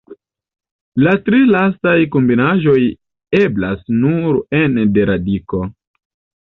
[1.07, 2.79] La tri lastaj kombinaĵoj
[3.45, 5.65] eblas nur ene de radiko.